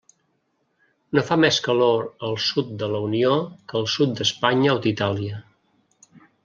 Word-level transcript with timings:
No 1.17 1.23
fa 1.27 1.37
més 1.41 1.59
calor 1.67 2.07
al 2.29 2.39
sud 2.47 2.73
de 2.85 2.91
la 2.95 3.03
Unió 3.11 3.37
que 3.71 3.81
al 3.83 3.89
sud 3.99 4.19
d'Espanya 4.21 4.77
o 4.79 4.85
d'Itàlia. 4.87 5.45